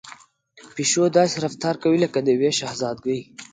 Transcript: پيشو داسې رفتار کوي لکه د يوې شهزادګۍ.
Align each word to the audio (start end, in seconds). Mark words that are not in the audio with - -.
پيشو 0.75 1.03
داسې 1.17 1.35
رفتار 1.45 1.75
کوي 1.83 1.97
لکه 2.03 2.19
د 2.21 2.27
يوې 2.35 2.51
شهزادګۍ. 2.59 3.19